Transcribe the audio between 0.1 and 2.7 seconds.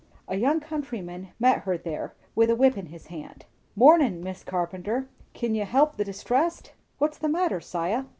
A young countryman met her there, with a